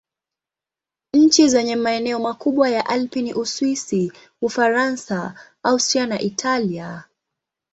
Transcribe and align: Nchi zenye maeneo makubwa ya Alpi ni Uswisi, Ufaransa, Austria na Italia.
Nchi 1.13 1.49
zenye 1.49 1.75
maeneo 1.75 2.19
makubwa 2.19 2.69
ya 2.69 2.85
Alpi 2.85 3.21
ni 3.21 3.33
Uswisi, 3.33 4.13
Ufaransa, 4.41 5.35
Austria 5.63 6.05
na 6.05 6.21
Italia. 6.21 7.03